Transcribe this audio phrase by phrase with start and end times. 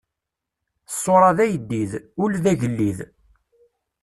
[0.93, 1.91] Ṣṣuṛa d ayeddid,
[2.23, 2.99] ul d agellid.